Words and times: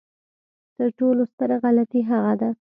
تر 0.75 0.87
ټولو 0.99 1.21
ستره 1.31 1.55
غلطي 1.63 2.01
هغه 2.09 2.33
ده. 2.41 2.49